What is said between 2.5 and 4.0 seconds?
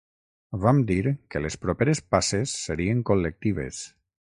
serien col•lectives.